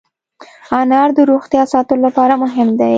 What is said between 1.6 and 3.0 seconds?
ساتلو لپاره مهم دی.